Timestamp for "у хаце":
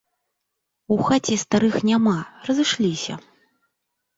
0.95-1.37